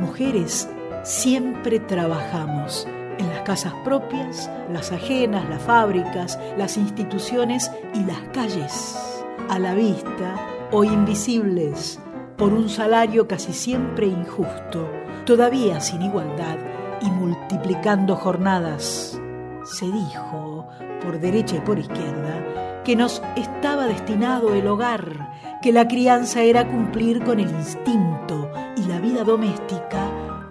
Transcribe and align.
mujeres 0.00 0.68
siempre 1.02 1.78
trabajamos 1.78 2.88
en 3.18 3.28
las 3.28 3.42
casas 3.42 3.72
propias, 3.84 4.50
las 4.72 4.92
ajenas, 4.92 5.48
las 5.48 5.62
fábricas, 5.62 6.38
las 6.56 6.76
instituciones 6.76 7.70
y 7.94 8.04
las 8.04 8.20
calles, 8.32 9.24
a 9.48 9.58
la 9.58 9.74
vista 9.74 10.36
o 10.72 10.84
invisibles, 10.84 12.00
por 12.36 12.52
un 12.54 12.68
salario 12.68 13.28
casi 13.28 13.52
siempre 13.52 14.06
injusto, 14.06 14.90
todavía 15.26 15.80
sin 15.80 16.02
igualdad 16.02 16.56
y 17.02 17.10
multiplicando 17.10 18.16
jornadas. 18.16 19.20
Se 19.64 19.84
dijo, 19.84 20.66
por 21.04 21.20
derecha 21.20 21.56
y 21.56 21.60
por 21.60 21.78
izquierda, 21.78 22.82
que 22.84 22.96
nos 22.96 23.22
estaba 23.36 23.86
destinado 23.86 24.54
el 24.54 24.66
hogar, 24.66 25.30
que 25.60 25.72
la 25.72 25.86
crianza 25.86 26.42
era 26.42 26.66
cumplir 26.66 27.22
con 27.22 27.38
el 27.38 27.50
instinto 27.50 28.50
y 28.76 28.84
la 28.84 28.98
vida 28.98 29.24
doméstica 29.24 29.79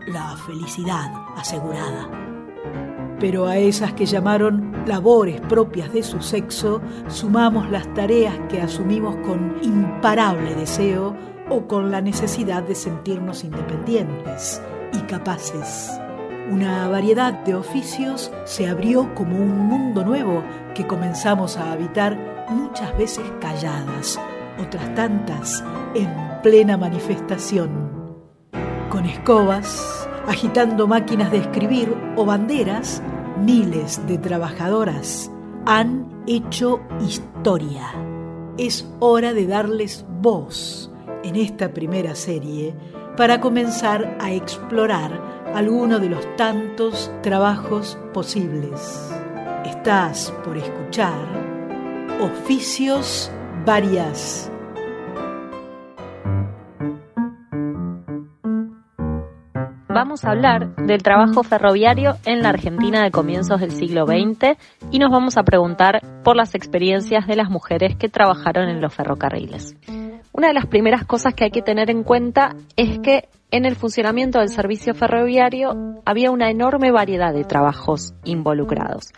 la 0.09 0.35
felicidad 0.37 1.11
asegurada. 1.35 2.09
Pero 3.19 3.47
a 3.47 3.57
esas 3.57 3.93
que 3.93 4.05
llamaron 4.05 4.83
labores 4.85 5.41
propias 5.41 5.91
de 5.91 6.03
su 6.03 6.21
sexo, 6.21 6.81
sumamos 7.07 7.69
las 7.69 7.93
tareas 7.93 8.35
que 8.49 8.61
asumimos 8.61 9.15
con 9.17 9.57
imparable 9.61 10.55
deseo 10.55 11.15
o 11.49 11.67
con 11.67 11.91
la 11.91 12.01
necesidad 12.01 12.63
de 12.63 12.75
sentirnos 12.75 13.43
independientes 13.43 14.61
y 14.93 14.99
capaces. 15.01 15.91
Una 16.49 16.87
variedad 16.87 17.33
de 17.43 17.55
oficios 17.55 18.31
se 18.45 18.67
abrió 18.67 19.13
como 19.13 19.35
un 19.35 19.67
mundo 19.67 20.03
nuevo 20.03 20.43
que 20.73 20.87
comenzamos 20.87 21.57
a 21.57 21.73
habitar 21.73 22.17
muchas 22.49 22.97
veces 22.97 23.25
calladas, 23.39 24.19
otras 24.59 24.95
tantas 24.95 25.63
en 25.93 26.09
plena 26.41 26.77
manifestación. 26.77 27.89
Con 28.89 29.05
escobas, 29.05 29.98
agitando 30.29 30.87
máquinas 30.87 31.31
de 31.31 31.39
escribir 31.39 31.91
o 32.15 32.23
banderas, 32.23 33.01
miles 33.39 34.05
de 34.05 34.19
trabajadoras 34.19 35.31
han 35.65 36.23
hecho 36.27 36.81
historia. 37.01 37.87
Es 38.59 38.87
hora 38.99 39.33
de 39.33 39.47
darles 39.47 40.05
voz 40.21 40.91
en 41.23 41.35
esta 41.35 41.73
primera 41.73 42.13
serie 42.13 42.75
para 43.17 43.41
comenzar 43.41 44.17
a 44.21 44.31
explorar 44.31 45.19
alguno 45.55 45.97
de 45.97 46.09
los 46.09 46.35
tantos 46.35 47.11
trabajos 47.23 47.97
posibles. 48.13 49.11
Estás 49.65 50.31
por 50.45 50.57
escuchar 50.57 51.17
Oficios 52.21 53.31
Varias. 53.65 54.48
Vamos 59.99 60.23
a 60.23 60.31
hablar 60.31 60.77
del 60.77 61.03
trabajo 61.03 61.43
ferroviario 61.43 62.15
en 62.23 62.41
la 62.41 62.51
Argentina 62.51 63.03
de 63.03 63.11
comienzos 63.11 63.59
del 63.59 63.71
siglo 63.71 64.05
XX 64.05 64.57
y 64.91 64.97
nos 64.97 65.11
vamos 65.11 65.35
a 65.35 65.43
preguntar 65.43 65.99
por 66.23 66.37
las 66.37 66.55
experiencias 66.55 67.27
de 67.27 67.35
las 67.35 67.49
mujeres 67.49 67.97
que 67.97 68.07
trabajaron 68.07 68.69
en 68.69 68.79
los 68.79 68.93
ferrocarriles. 68.93 69.75
Una 70.31 70.47
de 70.47 70.53
las 70.53 70.67
primeras 70.67 71.03
cosas 71.03 71.33
que 71.33 71.43
hay 71.43 71.51
que 71.51 71.61
tener 71.61 71.89
en 71.89 72.03
cuenta 72.03 72.55
es 72.77 72.99
que 72.99 73.27
en 73.51 73.65
el 73.65 73.75
funcionamiento 73.75 74.39
del 74.39 74.47
servicio 74.47 74.95
ferroviario 74.95 75.73
había 76.05 76.31
una 76.31 76.49
enorme 76.49 76.93
variedad 76.93 77.33
de 77.33 77.43
trabajos 77.43 78.13
involucrados, 78.23 79.11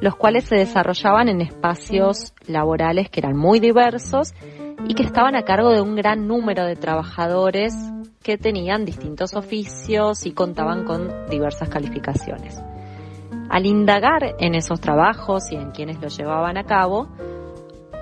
los 0.00 0.16
cuales 0.16 0.44
se 0.44 0.56
desarrollaban 0.56 1.28
en 1.28 1.42
espacios 1.42 2.32
laborales 2.46 3.10
que 3.10 3.20
eran 3.20 3.36
muy 3.36 3.60
diversos 3.60 4.32
y 4.88 4.94
que 4.94 5.02
estaban 5.02 5.36
a 5.36 5.42
cargo 5.42 5.68
de 5.72 5.82
un 5.82 5.94
gran 5.94 6.26
número 6.26 6.64
de 6.64 6.76
trabajadores 6.76 7.74
que 8.22 8.38
tenían 8.38 8.84
distintos 8.84 9.34
oficios 9.34 10.24
y 10.26 10.32
contaban 10.32 10.84
con 10.84 11.26
diversas 11.28 11.68
calificaciones. 11.68 12.62
Al 13.50 13.66
indagar 13.66 14.36
en 14.38 14.54
esos 14.54 14.80
trabajos 14.80 15.52
y 15.52 15.56
en 15.56 15.72
quienes 15.72 16.00
los 16.00 16.16
llevaban 16.16 16.56
a 16.56 16.64
cabo, 16.64 17.08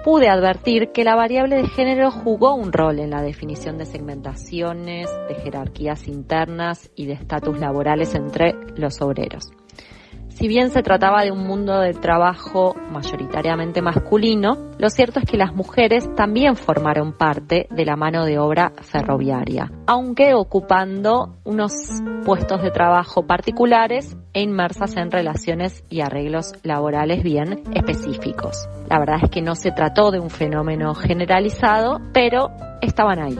pude 0.04 0.28
advertir 0.28 0.92
que 0.92 1.04
la 1.04 1.14
variable 1.14 1.56
de 1.56 1.69
género 1.69 2.10
jugó 2.10 2.54
un 2.54 2.72
rol 2.72 3.00
en 3.00 3.10
la 3.10 3.22
definición 3.22 3.76
de 3.76 3.86
segmentaciones, 3.86 5.10
de 5.28 5.34
jerarquías 5.34 6.09
internas 6.09 6.91
y 6.94 7.06
de 7.06 7.14
estatus 7.14 7.59
laborales 7.59 8.14
entre 8.14 8.54
los 8.76 9.00
obreros. 9.03 9.50
Si 10.41 10.49
bien 10.49 10.71
se 10.71 10.83
trataba 10.83 11.23
de 11.23 11.31
un 11.31 11.47
mundo 11.47 11.81
de 11.81 11.93
trabajo 11.93 12.75
mayoritariamente 12.91 13.83
masculino, 13.83 14.71
lo 14.78 14.89
cierto 14.89 15.21
es 15.21 15.27
que 15.27 15.37
las 15.37 15.55
mujeres 15.55 16.09
también 16.15 16.56
formaron 16.56 17.12
parte 17.12 17.67
de 17.71 17.84
la 17.84 17.95
mano 17.95 18.25
de 18.25 18.39
obra 18.39 18.73
ferroviaria, 18.81 19.71
aunque 19.87 20.33
ocupando 20.33 21.37
unos 21.45 21.75
puestos 22.25 22.62
de 22.62 22.71
trabajo 22.71 23.27
particulares 23.27 24.17
e 24.33 24.41
inmersas 24.41 24.97
en 24.97 25.11
relaciones 25.11 25.84
y 25.91 26.01
arreglos 26.01 26.55
laborales 26.62 27.22
bien 27.22 27.62
específicos. 27.75 28.67
La 28.89 28.99
verdad 28.99 29.19
es 29.22 29.28
que 29.28 29.43
no 29.43 29.55
se 29.55 29.72
trató 29.72 30.11
de 30.11 30.21
un 30.21 30.31
fenómeno 30.31 30.95
generalizado, 30.95 32.01
pero 32.15 32.49
estaban 32.81 33.19
ahí. 33.19 33.39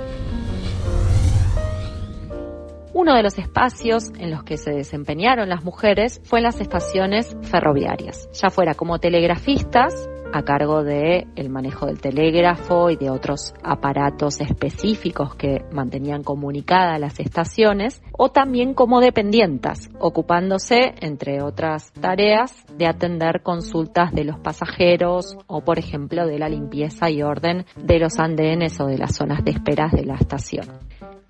Uno 2.93 3.15
de 3.15 3.23
los 3.23 3.39
espacios 3.39 4.11
en 4.19 4.31
los 4.31 4.43
que 4.43 4.57
se 4.57 4.73
desempeñaron 4.73 5.49
las 5.49 5.65
mujeres 5.65 6.21
fue 6.25 6.41
en 6.41 6.45
las 6.45 6.61
estaciones 6.61 7.37
ferroviarias, 7.43 8.29
ya 8.33 8.51
fuera 8.51 8.75
como 8.75 8.99
telegrafistas, 8.99 10.09
a 10.33 10.43
cargo 10.43 10.83
de 10.83 11.27
el 11.37 11.51
manejo 11.51 11.87
del 11.87 12.01
telégrafo 12.01 12.91
y 12.91 12.97
de 12.97 13.11
otros 13.11 13.55
aparatos 13.63 14.41
específicos 14.41 15.35
que 15.35 15.65
mantenían 15.73 16.23
comunicadas 16.23 17.01
las 17.01 17.21
estaciones, 17.21 18.03
o 18.13 18.31
también 18.31 18.75
como 18.75 19.01
dependientas, 19.01 19.91
ocupándose, 19.99 20.95
entre 21.01 21.43
otras 21.43 21.93
tareas, 21.93 22.65
de 22.77 22.87
atender 22.87 23.43
consultas 23.43 24.13
de 24.13 24.25
los 24.25 24.39
pasajeros 24.39 25.37
o, 25.47 25.63
por 25.63 25.79
ejemplo, 25.79 26.27
de 26.27 26.39
la 26.39 26.49
limpieza 26.49 27.11
y 27.11 27.23
orden 27.23 27.67
de 27.77 27.99
los 27.99 28.19
andenes 28.19 28.81
o 28.81 28.87
de 28.87 28.99
las 28.99 29.17
zonas 29.17 29.45
de 29.45 29.53
esperas 29.53 29.93
de 29.93 30.05
la 30.05 30.15
estación. 30.15 30.67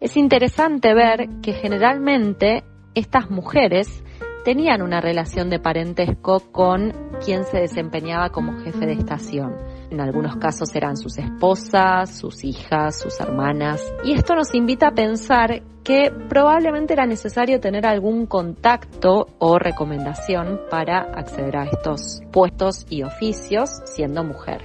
Es 0.00 0.16
interesante 0.16 0.94
ver 0.94 1.28
que 1.42 1.52
generalmente 1.52 2.64
estas 2.94 3.30
mujeres 3.30 4.02
tenían 4.46 4.80
una 4.80 5.02
relación 5.02 5.50
de 5.50 5.60
parentesco 5.60 6.40
con 6.50 6.94
quien 7.22 7.44
se 7.44 7.58
desempeñaba 7.58 8.30
como 8.30 8.58
jefe 8.60 8.86
de 8.86 8.94
estación. 8.94 9.54
En 9.90 10.00
algunos 10.00 10.36
casos 10.36 10.74
eran 10.74 10.96
sus 10.96 11.18
esposas, 11.18 12.16
sus 12.16 12.44
hijas, 12.44 12.98
sus 12.98 13.20
hermanas. 13.20 13.82
Y 14.02 14.14
esto 14.14 14.34
nos 14.34 14.54
invita 14.54 14.88
a 14.88 14.94
pensar 14.94 15.62
que 15.84 16.10
probablemente 16.30 16.94
era 16.94 17.04
necesario 17.04 17.60
tener 17.60 17.84
algún 17.84 18.24
contacto 18.24 19.26
o 19.38 19.58
recomendación 19.58 20.60
para 20.70 21.00
acceder 21.00 21.58
a 21.58 21.64
estos 21.64 22.22
puestos 22.32 22.86
y 22.88 23.02
oficios 23.02 23.82
siendo 23.84 24.24
mujer. 24.24 24.62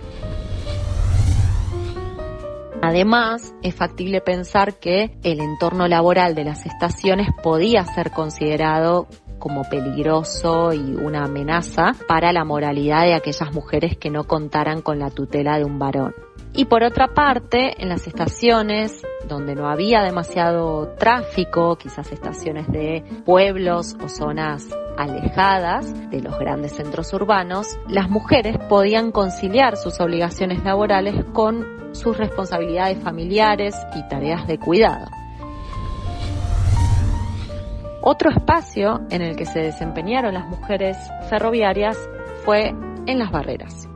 Además, 2.85 3.56
es 3.63 3.73
factible 3.73 4.22
pensar 4.22 4.75
que 4.75 5.18
el 5.23 5.40
entorno 5.40 5.88
laboral 5.88 6.35
de 6.35 6.44
las 6.44 6.68
estaciones 6.68 7.29
podía 7.41 7.84
ser 7.84 8.12
considerado 8.12 9.07
como 9.40 9.63
peligroso 9.63 10.72
y 10.72 10.94
una 10.94 11.24
amenaza 11.24 11.94
para 12.07 12.31
la 12.31 12.45
moralidad 12.45 13.06
de 13.06 13.16
aquellas 13.16 13.51
mujeres 13.51 13.97
que 13.97 14.12
no 14.12 14.25
contaran 14.25 14.84
con 14.84 15.00
la 15.00 15.09
tutela 15.09 15.57
de 15.57 15.66
un 15.66 15.79
varón. 15.79 16.13
Y 16.58 16.66
por 16.66 16.84
otra 16.84 17.10
parte, 17.10 17.82
en 17.82 17.90
las 17.90 18.08
estaciones 18.08 19.06
donde 19.28 19.56
no 19.56 19.68
había 19.68 20.02
demasiado 20.04 20.88
tráfico, 20.98 21.76
quizás 21.76 22.14
estaciones 22.14 22.72
de 22.72 23.04
pueblos 23.26 23.98
o 24.02 24.08
zonas 24.08 24.70
alejadas 24.98 26.10
de 26.10 26.22
los 26.22 26.40
grandes 26.40 26.72
centros 26.72 27.12
urbanos, 27.14 27.78
las 27.90 28.10
mujeres 28.10 28.58
podían 28.70 29.12
conciliar 29.12 29.76
sus 29.76 30.00
obligaciones 30.00 30.64
laborales 30.64 31.26
con 31.34 31.94
sus 31.94 32.18
responsabilidades 32.18 33.04
familiares 33.04 33.75
y 33.94 34.08
tareas 34.08 34.48
de 34.48 34.58
cuidado. 34.58 35.08
Otro 38.01 38.30
espacio 38.30 39.01
en 39.10 39.22
el 39.22 39.36
que 39.36 39.46
se 39.46 39.60
desempeñaron 39.60 40.34
las 40.34 40.48
mujeres 40.48 40.96
ferroviarias 41.30 41.98
fue 42.46 42.69
en 43.08 43.19
las 43.19 43.31
barreras. 43.31 43.90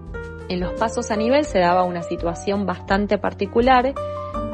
En 0.50 0.60
los 0.60 0.74
pasos 0.74 1.12
a 1.12 1.16
nivel 1.16 1.46
se 1.46 1.60
daba 1.60 1.84
una 1.84 2.02
situación 2.02 2.66
bastante 2.66 3.18
particular 3.20 3.94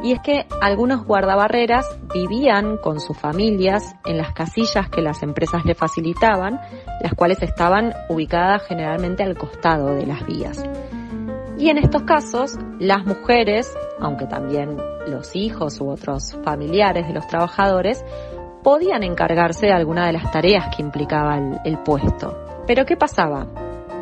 y 0.04 0.12
es 0.12 0.20
que 0.20 0.46
algunos 0.62 1.06
guardabarreras 1.06 1.98
vivían 2.14 2.78
con 2.78 3.00
sus 3.00 3.18
familias 3.18 3.96
en 4.06 4.18
las 4.18 4.34
casillas 4.34 4.90
que 4.90 5.02
las 5.02 5.24
empresas 5.24 5.66
le 5.66 5.74
facilitaban, 5.74 6.60
las 7.02 7.16
cuales 7.16 7.42
estaban 7.42 7.94
ubicadas 8.10 8.64
generalmente 8.68 9.24
al 9.24 9.38
costado 9.38 9.96
de 9.96 10.06
las 10.06 10.26
vías. 10.28 10.64
Y 11.58 11.70
en 11.70 11.78
estos 11.78 12.04
casos, 12.04 12.60
las 12.78 13.06
mujeres, 13.06 13.74
aunque 14.00 14.28
también 14.28 14.78
los 15.08 15.36
hijos 15.36 15.80
u 15.80 15.90
otros 15.90 16.38
familiares 16.44 17.08
de 17.08 17.14
los 17.14 17.26
trabajadores, 17.28 18.04
podían 18.64 19.04
encargarse 19.04 19.68
de 19.68 19.74
alguna 19.74 20.08
de 20.08 20.14
las 20.14 20.30
tareas 20.32 20.76
que 20.76 20.82
implicaba 20.82 21.40
el, 21.64 21.78
puesto. 21.80 22.38
Pero 22.68 22.86
¿qué 22.86 22.98
pasaba? 22.98 23.48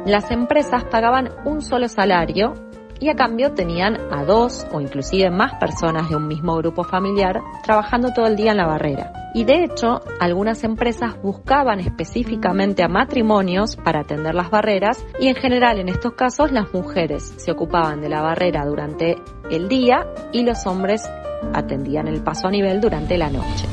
Las 0.06 0.32
empresas 0.32 0.84
pagaban 0.84 1.30
un 1.46 1.62
solo 1.62 1.88
salario 1.88 2.54
y 3.00 3.10
a 3.10 3.16
cambio 3.16 3.54
tenían 3.54 3.98
a 4.12 4.26
dos 4.26 4.68
o 4.74 4.82
inclusive 4.82 5.30
más 5.30 5.56
personas 5.56 6.10
de 6.10 6.18
un 6.18 6.28
mismo 6.28 6.56
grupo 6.58 6.84
familiar 6.84 7.42
trabajando 7.64 8.12
todo 8.14 8.28
el 8.28 8.36
día 8.36 8.52
en 8.52 8.58
la 8.58 8.68
barrera. 8.68 9.14
Y 9.34 9.46
de 9.46 9.64
hecho, 9.64 10.02
algunas 10.20 10.64
empresas 10.66 11.16
buscaban 11.22 11.80
específicamente 11.80 12.84
a 12.84 12.90
matrimonios 12.90 13.78
para 13.78 14.02
atender 14.02 14.36
las 14.36 14.50
barreras 14.50 15.06
y 15.22 15.28
en 15.28 15.36
general 15.36 15.80
en 15.80 15.88
estos 15.88 16.14
casos 16.14 16.52
las 16.52 16.74
mujeres 16.74 17.34
se 17.38 17.52
ocupaban 17.52 18.02
de 18.02 18.10
la 18.10 18.22
barrera 18.22 18.66
durante 18.66 19.16
el 19.50 19.70
día 19.70 20.06
y 20.34 20.44
los 20.44 20.68
hombres 20.68 21.10
atendían 21.54 22.08
el 22.08 22.22
paso 22.24 22.48
a 22.48 22.52
nivel 22.52 22.82
durante 22.82 23.18
la 23.18 23.30
noche. 23.30 23.68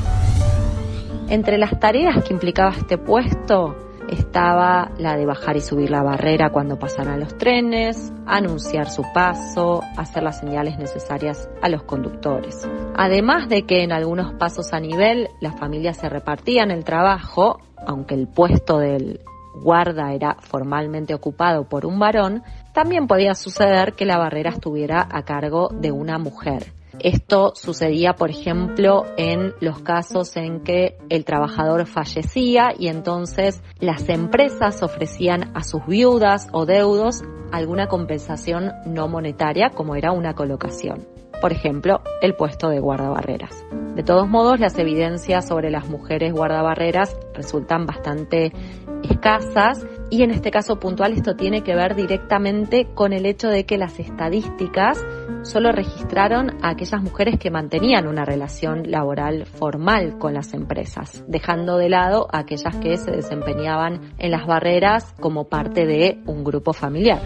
Entre 1.27 1.57
las 1.57 1.77
tareas 1.77 2.23
que 2.23 2.33
implicaba 2.33 2.71
este 2.71 2.97
puesto 2.97 3.75
estaba 4.11 4.91
la 4.97 5.15
de 5.15 5.25
bajar 5.25 5.57
y 5.57 5.61
subir 5.61 5.89
la 5.89 6.03
barrera 6.03 6.51
cuando 6.51 6.77
pasaran 6.77 7.19
los 7.19 7.37
trenes, 7.37 8.13
anunciar 8.25 8.89
su 8.89 9.03
paso, 9.13 9.81
hacer 9.97 10.23
las 10.23 10.39
señales 10.39 10.77
necesarias 10.77 11.49
a 11.61 11.69
los 11.69 11.83
conductores. 11.83 12.67
Además 12.95 13.47
de 13.49 13.63
que 13.63 13.83
en 13.83 13.91
algunos 13.91 14.33
pasos 14.33 14.73
a 14.73 14.79
nivel 14.79 15.29
las 15.39 15.57
familias 15.57 15.97
se 15.97 16.09
repartían 16.09 16.71
el 16.71 16.83
trabajo, 16.83 17.59
aunque 17.87 18.15
el 18.15 18.27
puesto 18.27 18.79
del 18.79 19.21
guarda 19.55 20.13
era 20.13 20.37
formalmente 20.39 21.13
ocupado 21.13 21.67
por 21.67 21.85
un 21.85 21.99
varón, 21.99 22.43
también 22.73 23.07
podía 23.07 23.33
suceder 23.33 23.93
que 23.93 24.05
la 24.05 24.17
barrera 24.17 24.51
estuviera 24.51 25.07
a 25.09 25.23
cargo 25.23 25.69
de 25.69 25.91
una 25.91 26.17
mujer. 26.17 26.73
Esto 27.03 27.53
sucedía, 27.55 28.13
por 28.13 28.29
ejemplo, 28.29 29.05
en 29.17 29.53
los 29.59 29.79
casos 29.79 30.35
en 30.37 30.61
que 30.61 30.97
el 31.09 31.25
trabajador 31.25 31.87
fallecía 31.87 32.73
y 32.77 32.89
entonces 32.89 33.63
las 33.79 34.07
empresas 34.07 34.83
ofrecían 34.83 35.51
a 35.55 35.63
sus 35.63 35.85
viudas 35.87 36.47
o 36.51 36.67
deudos 36.67 37.23
alguna 37.51 37.87
compensación 37.87 38.71
no 38.85 39.07
monetaria 39.07 39.71
como 39.71 39.95
era 39.95 40.11
una 40.11 40.35
colocación. 40.35 41.07
Por 41.41 41.51
ejemplo, 41.51 42.01
el 42.21 42.35
puesto 42.35 42.69
de 42.69 42.79
guardabarreras. 42.79 43.65
De 43.95 44.03
todos 44.03 44.27
modos, 44.27 44.59
las 44.59 44.77
evidencias 44.77 45.47
sobre 45.47 45.71
las 45.71 45.89
mujeres 45.89 46.33
guardabarreras 46.33 47.17
resultan 47.33 47.87
bastante 47.87 48.53
escasas 49.01 49.85
y 50.11 50.23
en 50.23 50.31
este 50.31 50.51
caso 50.51 50.77
puntual 50.77 51.13
esto 51.13 51.35
tiene 51.35 51.63
que 51.63 51.73
ver 51.73 51.95
directamente 51.95 52.89
con 52.93 53.13
el 53.13 53.25
hecho 53.25 53.47
de 53.47 53.65
que 53.65 53.77
las 53.77 53.97
estadísticas 53.97 55.03
solo 55.41 55.71
registraron 55.71 56.57
a 56.61 56.71
aquellas 56.71 57.01
mujeres 57.01 57.39
que 57.39 57.49
mantenían 57.49 58.07
una 58.07 58.25
relación 58.25 58.91
laboral 58.91 59.45
formal 59.45 60.17
con 60.19 60.33
las 60.33 60.53
empresas, 60.53 61.23
dejando 61.29 61.77
de 61.77 61.87
lado 61.87 62.27
a 62.33 62.39
aquellas 62.39 62.75
que 62.75 62.97
se 62.97 63.09
desempeñaban 63.09 64.13
en 64.19 64.31
las 64.31 64.45
barreras 64.45 65.15
como 65.21 65.45
parte 65.47 65.85
de 65.85 66.21
un 66.27 66.43
grupo 66.43 66.73
familiar. 66.73 67.21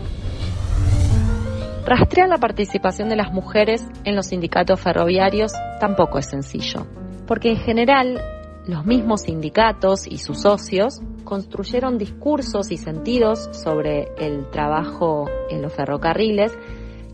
Rastrear 1.87 2.29
la 2.29 2.37
participación 2.37 3.09
de 3.09 3.15
las 3.15 3.33
mujeres 3.33 3.83
en 4.03 4.15
los 4.15 4.27
sindicatos 4.27 4.79
ferroviarios 4.79 5.53
tampoco 5.79 6.19
es 6.19 6.27
sencillo, 6.27 6.85
porque 7.25 7.49
en 7.49 7.57
general 7.57 8.21
los 8.67 8.85
mismos 8.85 9.23
sindicatos 9.23 10.05
y 10.05 10.19
sus 10.19 10.41
socios 10.41 11.01
construyeron 11.25 11.97
discursos 11.97 12.71
y 12.71 12.77
sentidos 12.77 13.49
sobre 13.51 14.07
el 14.17 14.49
trabajo 14.51 15.25
en 15.49 15.61
los 15.61 15.73
ferrocarriles 15.73 16.57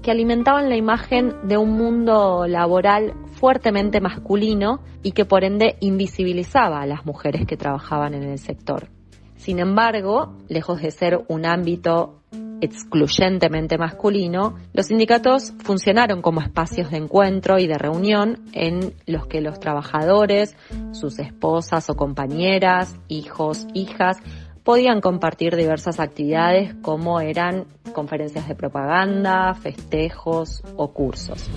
que 0.03 0.11
alimentaban 0.11 0.69
la 0.69 0.75
imagen 0.75 1.33
de 1.47 1.57
un 1.57 1.71
mundo 1.71 2.45
laboral 2.47 3.13
fuertemente 3.33 4.01
masculino 4.01 4.81
y 5.03 5.13
que 5.13 5.25
por 5.25 5.43
ende 5.43 5.77
invisibilizaba 5.79 6.81
a 6.81 6.85
las 6.85 7.05
mujeres 7.05 7.45
que 7.45 7.57
trabajaban 7.57 8.13
en 8.13 8.23
el 8.23 8.37
sector. 8.37 8.89
Sin 9.35 9.59
embargo, 9.59 10.37
lejos 10.47 10.81
de 10.81 10.91
ser 10.91 11.25
un 11.27 11.45
ámbito 11.45 12.21
excluyentemente 12.61 13.77
masculino, 13.77 14.55
los 14.73 14.87
sindicatos 14.87 15.53
funcionaron 15.63 16.21
como 16.21 16.41
espacios 16.41 16.91
de 16.91 16.97
encuentro 16.97 17.59
y 17.59 17.67
de 17.67 17.77
reunión 17.77 18.39
en 18.53 18.93
los 19.07 19.27
que 19.27 19.41
los 19.41 19.59
trabajadores, 19.59 20.55
sus 20.91 21.19
esposas 21.19 21.89
o 21.89 21.95
compañeras, 21.95 22.95
hijos, 23.07 23.67
hijas, 23.73 24.17
podían 24.63 25.01
compartir 25.01 25.55
diversas 25.55 25.99
actividades 25.99 26.75
como 26.81 27.19
eran 27.19 27.65
conferencias 27.93 28.47
de 28.47 28.55
propaganda, 28.55 29.53
festejos 29.55 30.61
o 30.77 30.93
cursos. 30.93 31.49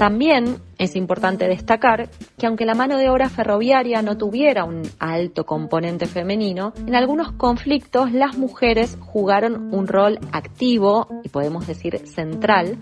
También 0.00 0.62
es 0.78 0.96
importante 0.96 1.46
destacar 1.46 2.08
que 2.38 2.46
aunque 2.46 2.64
la 2.64 2.72
mano 2.72 2.96
de 2.96 3.10
obra 3.10 3.28
ferroviaria 3.28 4.00
no 4.00 4.16
tuviera 4.16 4.64
un 4.64 4.80
alto 4.98 5.44
componente 5.44 6.06
femenino, 6.06 6.72
en 6.86 6.94
algunos 6.94 7.32
conflictos 7.32 8.10
las 8.10 8.38
mujeres 8.38 8.96
jugaron 8.98 9.74
un 9.74 9.86
rol 9.86 10.18
activo 10.32 11.06
y 11.22 11.28
podemos 11.28 11.66
decir 11.66 11.98
central, 12.06 12.78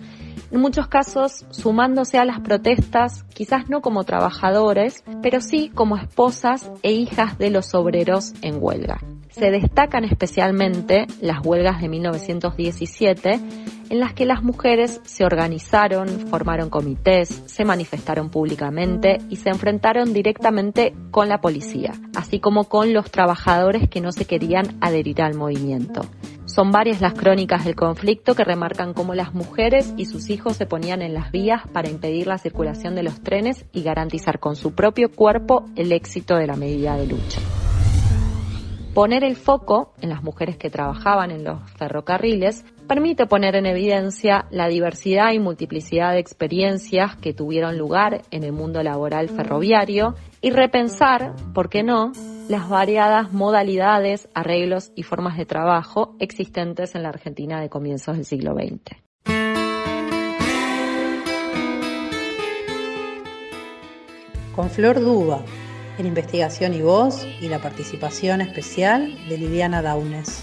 en 0.53 0.61
muchos 0.61 0.87
casos 0.87 1.45
sumándose 1.51 2.19
a 2.19 2.25
las 2.25 2.39
protestas, 2.39 3.25
quizás 3.35 3.69
no 3.69 3.81
como 3.81 4.05
trabajadores, 4.05 5.03
pero 5.21 5.41
sí 5.41 5.73
como 5.75 5.97
esposas 5.97 6.71
e 6.85 6.93
hijas 6.93 7.37
de 7.37 7.51
los 7.51 7.75
obreros 7.75 8.33
en 8.43 8.63
huelga. 8.63 9.01
Se 9.31 9.51
destacan 9.51 10.05
especialmente 10.05 11.07
las 11.21 11.45
huelgas 11.45 11.81
de 11.81 11.89
1917, 11.89 13.41
en 13.91 14.01
las 14.01 14.13
que 14.13 14.27
las 14.27 14.43
mujeres 14.43 15.01
se 15.05 15.25
organizaron, 15.25 16.09
formaron 16.29 16.71
comités, 16.71 17.43
se 17.47 17.65
manifestaron 17.65 18.31
públicamente 18.31 19.19
y 19.29 19.37
se 19.37 19.51
enfrentaron 19.51 20.13
directamente 20.13 20.95
con 21.11 21.29
la 21.29 21.41
policía, 21.41 21.93
así 22.17 22.41
como 22.41 22.65
con 22.65 22.93
los 22.93 23.11
trabajadores 23.11 23.89
que 23.89 24.01
no 24.01 24.13
se 24.13 24.25
querían 24.25 24.77
adherir 24.81 25.23
al 25.23 25.35
movimiento. 25.35 26.03
Son 26.47 26.71
varias 26.71 27.01
las 27.01 27.13
crónicas 27.13 27.65
del 27.65 27.77
conflicto 27.77 28.35
que 28.35 28.43
remarcan 28.43 28.95
cómo 28.95 29.15
las 29.15 29.35
mujeres 29.35 29.93
y 29.97 30.07
sus 30.07 30.31
hijos 30.31 30.57
se 30.57 30.67
ponían 30.67 31.03
en 31.03 31.13
las 31.15 31.31
vías 31.31 31.63
para 31.73 31.91
impedir 31.91 32.27
la 32.27 32.39
circulación 32.39 32.95
de 32.95 33.03
los 33.03 33.21
trenes 33.21 33.67
y 33.73 33.83
garantizar 33.83 34.41
con 34.41 34.57
su 34.57 34.75
propio 34.75 35.11
cuerpo 35.11 35.67
el 35.77 35.93
éxito 35.93 36.37
de 36.37 36.47
la 36.47 36.57
medida 36.57 36.97
de 36.97 37.07
lucha. 37.07 37.39
Poner 38.95 39.23
el 39.23 39.37
foco 39.37 39.93
en 40.01 40.09
las 40.09 40.23
mujeres 40.23 40.57
que 40.57 40.71
trabajaban 40.71 41.31
en 41.31 41.45
los 41.45 41.61
ferrocarriles 41.73 42.65
permite 42.89 43.27
poner 43.27 43.55
en 43.55 43.67
evidencia 43.67 44.47
la 44.51 44.67
diversidad 44.67 45.33
y 45.33 45.39
multiplicidad 45.39 46.13
de 46.13 46.19
experiencias 46.19 47.15
que 47.17 47.35
tuvieron 47.35 47.79
lugar 47.79 48.23
en 48.31 48.43
el 48.43 48.53
mundo 48.53 48.83
laboral 48.83 49.29
ferroviario 49.29 50.15
y 50.41 50.51
repensar, 50.51 51.35
¿por 51.55 51.69
qué 51.69 51.83
no?, 51.83 52.13
las 52.49 52.69
variadas 52.71 53.31
modalidades, 53.33 54.29
arreglos 54.35 54.91
y 54.97 55.03
formas 55.03 55.37
de 55.37 55.45
trabajo 55.45 56.17
existentes 56.19 56.95
en 56.95 57.03
la 57.03 57.11
Argentina 57.11 57.61
de 57.61 57.69
comienzos 57.69 58.17
del 58.17 58.25
siglo 58.25 58.55
XX. 58.55 58.97
Con 64.57 64.71
Flor 64.71 64.99
Duba, 64.99 65.45
en 65.99 66.07
investigación 66.07 66.75
y 66.75 66.83
voz 66.83 67.27
y 67.41 67.49
la 67.49 67.61
participación 67.61 68.41
especial 68.41 69.17
de 69.29 69.39
Liliana 69.39 69.83
Daunes. 69.83 70.43